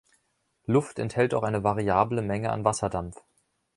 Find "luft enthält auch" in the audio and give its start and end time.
0.65-1.43